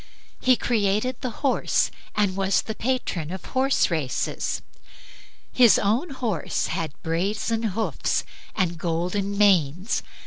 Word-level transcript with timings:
He 0.39 0.55
created 0.55 1.21
the 1.21 1.29
horse 1.45 1.91
and 2.15 2.35
was 2.35 2.63
the 2.63 2.73
patron 2.73 3.29
of 3.31 3.45
horse 3.45 3.91
races. 3.91 4.63
His 5.53 5.77
own 5.77 6.09
horses 6.09 6.67
had 6.69 6.99
brazen 7.03 7.61
hoofs 7.77 8.23
and 8.55 8.79
golden 8.79 9.37
manes. 9.37 10.01